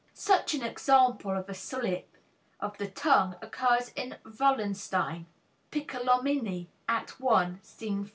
Such 0.15 0.55
an 0.55 0.63
example 0.63 1.37
of 1.37 1.47
a 1.47 1.53
slip 1.53 2.17
of 2.59 2.75
the 2.79 2.87
tongue 2.89 3.35
occurs 3.39 3.89
in 3.95 4.17
Wallenstein 4.25 5.27
(Piccolomini, 5.71 6.69
Act 6.89 7.19
1, 7.19 7.59
Scene 7.61 8.05
5). 8.05 8.09